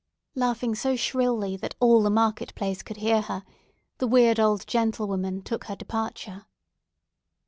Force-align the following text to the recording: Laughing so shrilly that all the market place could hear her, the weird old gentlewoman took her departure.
Laughing 0.33 0.73
so 0.73 0.95
shrilly 0.95 1.55
that 1.55 1.75
all 1.79 2.01
the 2.01 2.09
market 2.09 2.55
place 2.55 2.81
could 2.81 2.97
hear 2.97 3.21
her, 3.21 3.43
the 3.99 4.07
weird 4.07 4.39
old 4.39 4.65
gentlewoman 4.65 5.43
took 5.43 5.65
her 5.65 5.75
departure. 5.75 6.47